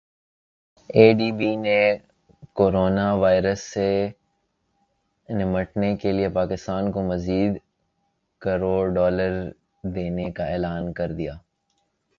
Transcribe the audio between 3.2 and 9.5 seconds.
virus سے نمٹنے کیلئے پاکستان کو مزید کروڑ ڈالر